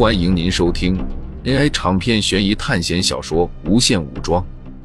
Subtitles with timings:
[0.00, 0.96] 欢迎您收听
[1.44, 4.42] AI 长篇悬疑探险小说《无限武装》，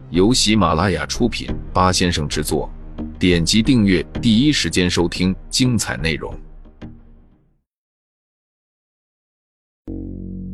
[0.10, 2.70] 由喜马拉雅出品，八先生制作。
[3.17, 6.36] 点击订阅，第一时间收听精彩内容。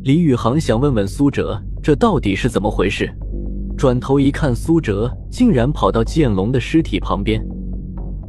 [0.04, 3.12] 李宇航想问问苏哲，这到底是怎么回事？
[3.76, 7.44] 转头一看，苏哲竟然跑到剑龙的尸体旁边，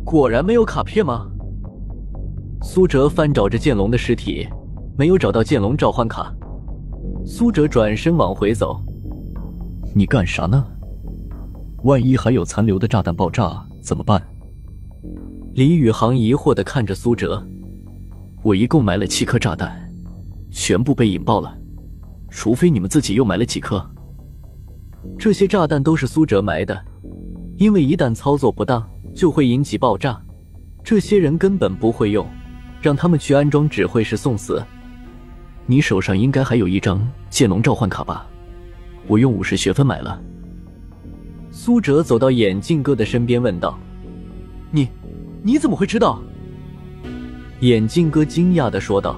[0.03, 1.29] 果然没有卡片吗？
[2.63, 4.47] 苏哲翻找着剑龙的尸体。
[4.95, 6.31] 没有找到剑龙召唤卡，
[7.25, 8.79] 苏哲转身往回走。
[9.95, 10.65] 你干啥呢？
[11.83, 14.21] 万一还有残留的炸弹爆炸怎么办？
[15.53, 17.43] 李宇航疑惑的看着苏哲。
[18.43, 19.91] 我一共埋了七颗炸弹，
[20.51, 21.57] 全部被引爆了，
[22.29, 23.83] 除非你们自己又埋了几颗。
[25.17, 26.79] 这些炸弹都是苏哲埋的，
[27.57, 30.21] 因为一旦操作不当就会引起爆炸，
[30.83, 32.27] 这些人根本不会用，
[32.81, 34.61] 让他们去安装只会是送死。
[35.65, 38.27] 你手上应该还有一张剑龙召唤卡吧？
[39.07, 40.21] 我用五十学分买了。
[41.51, 43.79] 苏哲走到眼镜哥的身边问道
[44.71, 44.89] ：“你，
[45.41, 46.21] 你怎么会知道？”
[47.61, 49.17] 眼镜哥惊讶的说道：“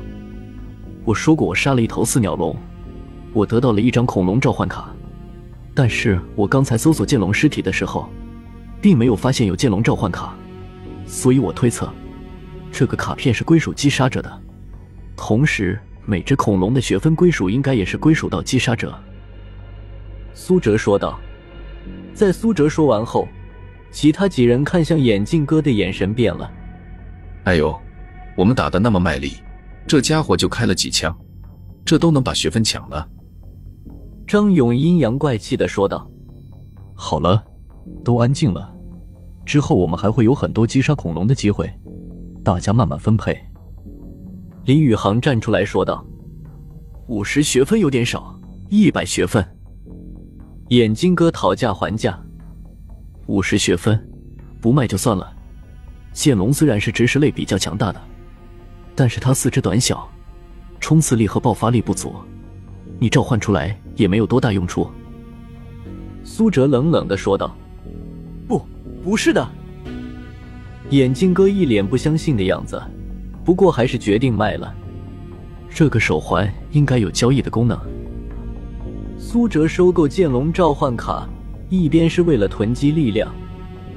[1.04, 2.56] 我说过我杀了一头四鸟龙，
[3.34, 4.94] 我得到了一张恐龙召唤卡，
[5.74, 8.08] 但是我刚才搜索剑龙尸体的时候，
[8.80, 10.36] 并没有发现有剑龙召唤卡，
[11.08, 11.92] 所以我推测，
[12.72, 14.42] 这个卡片是归属击杀者的，
[15.16, 18.98] 同时。”每只恐龙的学分归属应该也是归属到击杀者。
[20.34, 21.20] 苏哲说道。
[22.14, 23.28] 在苏哲说完后，
[23.92, 26.50] 其他几人看向眼镜哥的眼神变了。
[27.44, 27.78] 哎呦，
[28.38, 29.34] 我们打的那么卖力，
[29.86, 31.14] 这家伙就开了几枪，
[31.84, 33.06] 这都能把学分抢了。
[34.26, 36.10] 张勇阴阳怪气的说道。
[36.94, 37.44] 好了，
[38.02, 38.74] 都安静了，
[39.46, 41.70] 之后我们还会有很多击杀恐龙的机会，
[42.46, 43.38] 大家慢慢分配。
[44.66, 46.04] 李宇航站出来说道
[47.06, 48.36] ：“五十学分有点少，
[48.68, 49.46] 一百学分。”
[50.70, 52.20] 眼镜哥讨价还价
[53.28, 54.10] ：“五十学分，
[54.60, 55.32] 不卖就算了。
[56.14, 58.02] 剑龙虽然是直食类比较强大的，
[58.96, 60.10] 但是它四肢短小，
[60.80, 62.16] 冲刺力和爆发力不足，
[62.98, 64.90] 你召唤出来也没有多大用处。”
[66.26, 67.56] 苏哲冷冷的说道
[68.50, 68.66] ：“不，
[69.04, 69.48] 不是的。”
[70.90, 72.82] 眼镜哥一脸不相信的样子。
[73.46, 74.76] 不过还是决定卖了。
[75.70, 77.80] 这个手环应该有交易的功能。
[79.18, 81.30] 苏哲收购剑龙召唤卡，
[81.70, 83.34] 一边是为了囤积力量，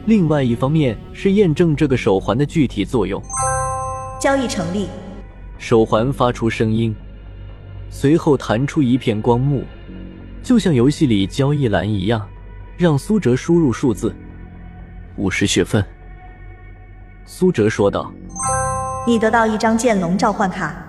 [0.07, 3.23] 另外一方面是验证这个手环的具体作用。
[4.21, 4.87] 交易成立。
[5.57, 6.95] 手环发出声音，
[7.91, 9.65] 随后弹出一片光幕，
[10.43, 12.29] 就像游戏里交易栏一样，
[12.77, 14.15] 让苏哲输入数字。
[15.17, 15.85] 五十学分。
[17.25, 18.13] 苏哲说道。
[19.09, 20.85] 你得到一张剑龙召唤卡。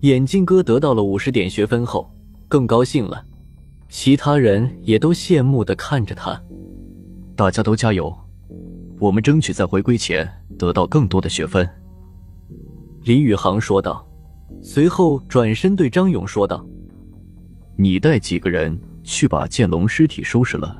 [0.00, 2.12] 眼镜哥得到了五十点学分后，
[2.48, 3.24] 更高兴了。
[3.88, 6.42] 其他人也都羡慕的看着他。
[7.36, 8.12] 大家都加油，
[8.98, 10.28] 我们争取在回归前
[10.58, 11.68] 得到更多的学分。
[13.04, 14.04] 李宇航说道，
[14.60, 16.66] 随后转身对张勇说道
[17.78, 20.76] ：“你带几个人去把剑龙尸体收拾了。”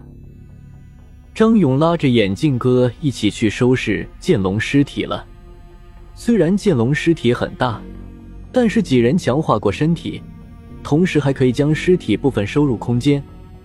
[1.32, 5.24] 张勇拉着眼镜哥一起去收拾剑龙尸体了。
[6.22, 7.80] 虽然剑龙尸体很大，
[8.52, 10.22] 但是几人强化过身体，
[10.82, 13.24] 同时还可以将尸体部分收入空间，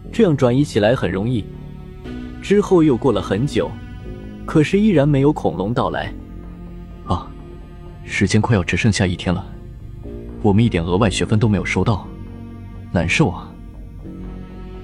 [0.10, 1.44] 这样转移起来很容易。
[2.42, 3.70] 之后又过了很久，
[4.46, 6.14] 可是依然没有恐龙到来。
[7.06, 7.30] 啊，
[8.06, 9.46] 时间快要只剩下一天了，
[10.42, 12.08] 我们一点额外学分都没有收到，
[12.90, 13.52] 难受啊！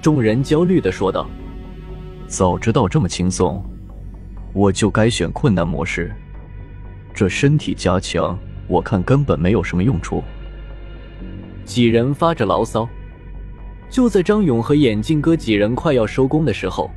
[0.02, 1.26] 众人焦虑的说道
[2.28, 3.64] ：“早知道这么轻松，
[4.52, 6.14] 我就该选困难模式。”
[7.14, 10.24] 这身体加强，我看根本没有什么用处。
[11.66, 12.88] 几人发着牢骚。
[13.90, 16.90] 就在张勇和眼镜哥几人快要收工的时候，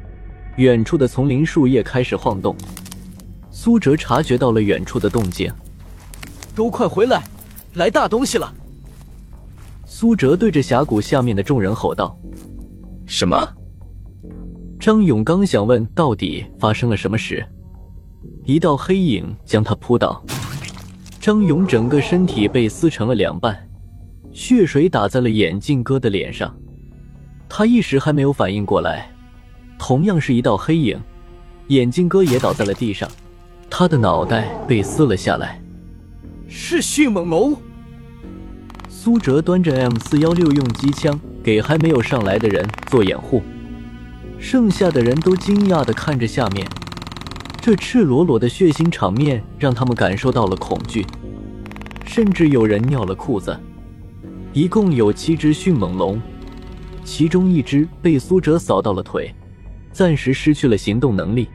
[0.56, 2.54] 远处的丛林树叶开始晃动。
[3.50, 5.52] 苏哲察觉到了远处的动静，
[6.54, 7.22] 都快回来，
[7.74, 8.54] 来大东西了！
[9.84, 12.16] 苏哲对着峡谷下面的众人吼道
[13.06, 13.44] ：“什么？”
[14.78, 17.44] 张勇刚想问到底发生了什么时。
[18.46, 20.22] 一道黑影将他扑倒，
[21.18, 23.56] 张勇整个身体被撕成了两半，
[24.34, 26.54] 血水打在了眼镜哥的脸上。
[27.48, 29.10] 他一时还没有反应过来，
[29.78, 31.00] 同样是一道黑影，
[31.68, 33.08] 眼镜哥也倒在了地上，
[33.70, 35.58] 他的脑袋被撕了下来。
[36.46, 37.56] 是迅猛龙。
[38.90, 43.42] 苏哲端着 M 四幺六用机枪给还没有上来的人做掩护，
[44.38, 46.66] 剩下的人都惊讶的看着下面。
[47.64, 51.02] 这赤裸裸的血腥场面让他们感受到了恐惧，
[52.04, 53.58] 甚至有人尿了裤子。
[54.52, 56.20] 一共有七只迅猛龙，
[57.04, 59.34] 其中一只被苏哲扫到了腿，
[59.92, 61.48] 暂时失去了行动能力。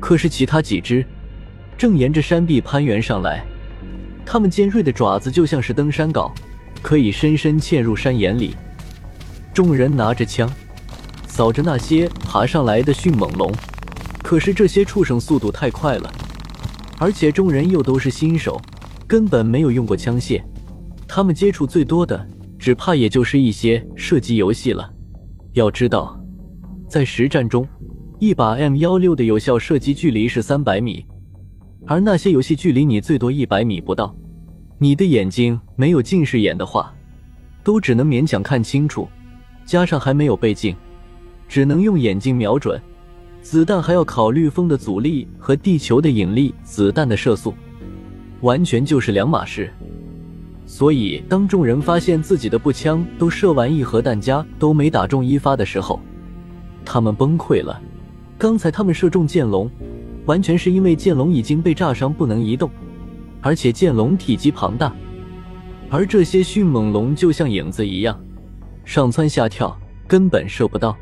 [0.00, 1.06] 可是其他几只
[1.78, 3.44] 正沿着山壁攀援上来，
[4.26, 6.32] 它们尖锐的爪子就像是登山镐，
[6.82, 8.56] 可以深深嵌入山岩里。
[9.54, 10.52] 众人拿着枪
[11.28, 13.54] 扫着那些爬上来的迅猛龙，
[14.22, 16.10] 可是这些畜生速度太快了，
[16.98, 18.58] 而且众人又都是新手，
[19.06, 20.42] 根本没有用过枪械，
[21.06, 22.26] 他们接触最多的
[22.58, 24.88] 只怕也就是一些射击游戏了。
[25.52, 26.18] 要知道，
[26.88, 27.68] 在实战中，
[28.18, 31.04] 一把 M 幺六的有效射击距离是三百米，
[31.86, 34.14] 而那些游戏距离你最多一百米不到。
[34.78, 36.94] 你的眼睛没有近视眼的话，
[37.62, 39.06] 都只能勉强看清楚。
[39.64, 40.74] 加上还没有倍镜，
[41.46, 42.80] 只能用眼睛瞄准。
[43.42, 47.52] 子弹还要考虑风的阻力和地球的引力，子弹的射速
[48.40, 49.70] 完全就是两码事。
[50.64, 56.00] 所以，当众人发现自己的步枪都射完一盒弹夹都没打中一发的时候，
[56.84, 57.78] 他们崩溃了。
[58.38, 59.70] 刚才他们射中剑龙，
[60.24, 62.70] 完全是因为剑龙已经被炸伤不能移动，
[63.40, 64.94] 而且剑龙体积庞大，
[65.90, 68.18] 而这些迅猛龙就像影子一样。
[68.84, 69.76] 上蹿下跳，
[70.08, 70.96] 根本射不到。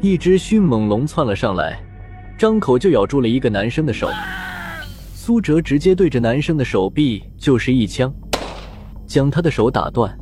[0.00, 1.82] 一只迅猛龙窜了上来，
[2.36, 4.08] 张口就咬住了一个男生的手。
[5.14, 8.12] 苏哲直接对着男生的手臂就是一枪，
[9.06, 10.14] 将他的手打断。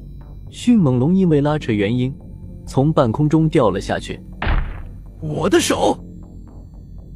[0.48, 2.14] 迅猛龙因为拉扯原因，
[2.66, 4.20] 从半空中掉了下去。
[5.20, 5.98] 我的手，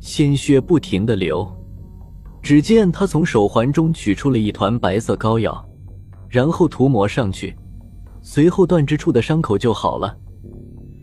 [0.00, 1.46] 鲜血不停的流。
[2.43, 5.69] 只见他从手环中取出了一团白色膏药，
[6.28, 7.54] 然后涂抹上去。
[8.22, 10.16] 随后断肢处的伤口就好了，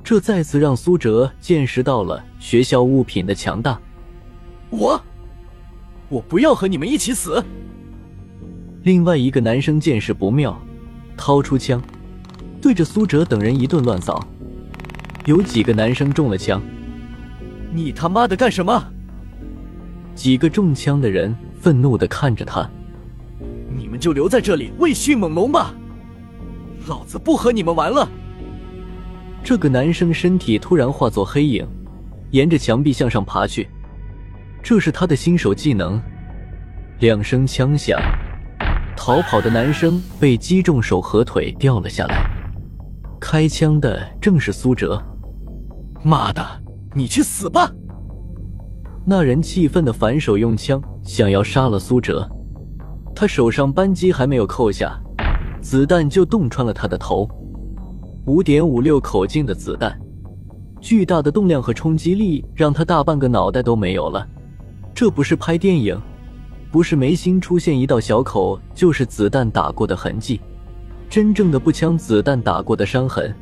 [0.04, 3.80] 这再次让苏哲见识到了学校物品的强大。
[4.70, 5.02] 我，
[6.10, 7.42] 我不要和你们一起死。
[8.84, 10.60] 另外一个男生见势不妙，
[11.16, 11.82] 掏出枪，
[12.62, 14.28] 对着苏哲等人一顿乱扫。
[15.26, 16.62] 有几个男生中了枪，
[17.72, 18.84] 你他妈的干什么？
[20.14, 22.70] 几个中枪的人愤怒的看着他，
[23.74, 25.74] 你们就留在这里喂迅猛龙吧。
[26.88, 28.10] 老子不和你们玩了！
[29.44, 31.68] 这个男生身体突然化作黑影，
[32.32, 33.68] 沿着墙壁向上爬去。
[34.64, 36.02] 这是他的新手技能。
[37.00, 38.00] 两声枪响，
[38.96, 42.26] 逃跑的男生被击中手和腿，掉了下来。
[43.20, 45.02] 开枪的正是苏哲。
[46.02, 46.42] 妈的，
[46.94, 47.70] 你去死吧！
[49.06, 52.30] 那人气愤的反手用枪想要杀了苏哲，
[53.14, 54.98] 他手上扳机还没有扣下。
[55.62, 57.30] 子弹就洞穿了他的头，
[58.26, 60.00] 五点五六口径的子弹，
[60.80, 64.26] 巨大的动量和冲击力让他大半个脑袋都没有了。
[64.96, 66.00] 这不是拍电影，
[66.72, 70.40] 不是眉心出现一道小口，就是子弹打过的痕迹，
[71.10, 73.36] 真正的步枪子弹打过的伤痕，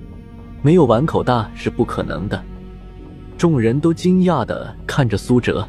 [0.63, 2.43] 没有碗口大是不可能的。
[3.37, 5.63] 众人都惊讶的看着苏哲，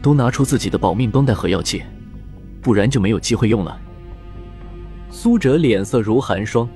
[0.00, 1.82] 都拿出自己的保命绷带和药剂，
[2.62, 3.78] 不然就没有机会用了。
[5.10, 6.66] 苏哲脸色如寒霜。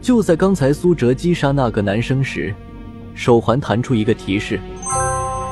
[0.00, 2.54] 就在刚才，苏哲击杀那个男生时，
[3.14, 4.58] 手环弹出一个提示：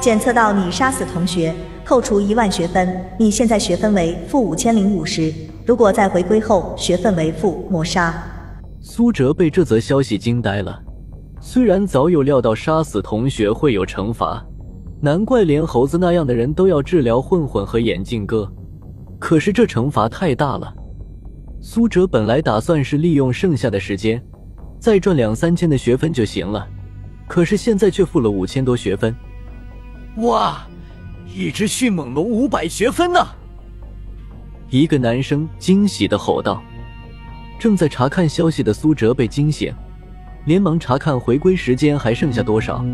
[0.01, 1.55] 检测到你杀死同学，
[1.85, 3.05] 扣除一万学分。
[3.19, 5.33] 你现在学分为负五千零五十。
[5.67, 8.15] 如果在回归后学分为负，抹杀。
[8.81, 10.81] 苏哲被这则消息惊呆了。
[11.41, 14.43] 虽然早有料到杀死同学会有惩罚，
[15.03, 18.51] 难怪连猴子那样的人都要治疗混混和眼镜哥，
[19.19, 20.73] 可是这惩罚太大了。
[21.61, 24.23] 苏哲本来打算是利用剩下的时间，
[24.79, 26.67] 再赚两三千的学分就行了，
[27.27, 29.15] 可是现在却付了五千多学分。
[30.19, 30.67] 哇，
[31.27, 33.19] 一只迅猛龙五百学分呢！
[34.71, 36.63] 一个男生惊喜的吼道。
[37.59, 39.75] 正在查看消息的苏哲被惊醒，
[40.47, 42.85] 连忙查看回归时间还剩下多少，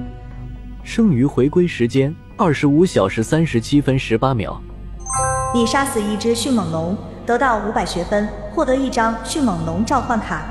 [0.82, 4.60] 剩余回归时间二十五小时三十七分十八秒。
[5.54, 6.96] 你杀死一只迅猛龙。
[7.26, 10.44] 得到五百学分，获得一张迅猛龙召唤卡。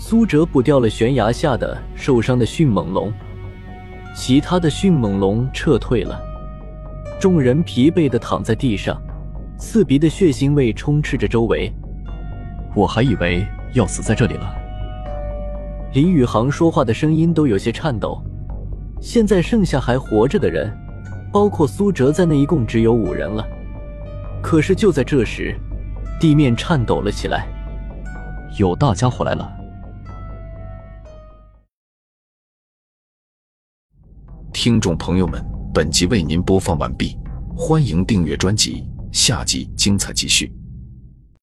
[0.00, 3.12] 苏哲捕掉了悬崖下的受伤的迅猛龙，
[4.14, 6.22] 其他的迅猛龙撤退了。
[7.18, 8.96] 众人疲惫的躺在地上，
[9.58, 11.70] 刺鼻的血腥味充斥着周围。
[12.76, 14.54] 我还以为要死在这里了。
[15.92, 18.22] 林宇航说话的声音都有些颤抖。
[19.00, 20.72] 现在剩下还活着的人，
[21.32, 23.44] 包括苏哲在内，一共只有五人了。
[24.40, 25.58] 可是就在这时。
[26.20, 27.46] 地面颤抖了起来，
[28.58, 29.57] 有大家伙来了。
[34.52, 37.16] 听众朋友们，本集为您播放完毕，
[37.56, 40.57] 欢迎订阅专辑，下集精彩继续。